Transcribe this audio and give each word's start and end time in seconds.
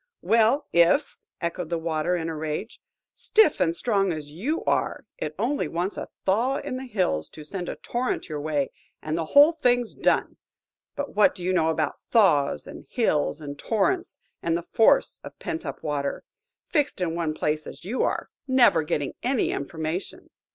well, 0.23 0.65
if!" 0.73 1.15
echoed 1.41 1.69
the 1.69 1.77
Water 1.77 2.15
in 2.15 2.27
a 2.27 2.35
rage. 2.35 2.81
"Stiff 3.13 3.59
and 3.59 3.75
strong 3.75 4.11
as 4.11 4.31
you 4.31 4.63
are, 4.65 5.05
it 5.19 5.35
only 5.37 5.67
wants 5.67 5.95
a 5.95 6.09
thaw 6.25 6.57
in 6.57 6.77
the 6.77 6.87
hills 6.87 7.29
to 7.29 7.43
send 7.43 7.69
a 7.69 7.75
torrent 7.75 8.27
your 8.27 8.41
way, 8.41 8.71
and 9.03 9.15
the 9.15 9.25
whole 9.37 9.51
thing's 9.51 9.93
done. 9.93 10.37
But 10.95 11.13
what 11.15 11.35
do 11.35 11.43
you 11.43 11.53
know 11.53 11.69
about 11.69 11.99
thaws, 12.09 12.65
and 12.65 12.87
hills, 12.89 13.41
and 13.41 13.59
torrents, 13.59 14.17
and 14.41 14.57
the 14.57 14.65
force 14.73 15.19
of 15.23 15.37
pent 15.37 15.67
up 15.67 15.83
water, 15.83 16.23
fixed 16.65 16.99
in 16.99 17.13
one 17.13 17.35
place 17.35 17.67
as 17.67 17.85
you 17.85 18.01
are, 18.01 18.31
and 18.47 18.55
never 18.57 18.81
getting 18.81 19.13
any 19.21 19.51
information? 19.51 20.31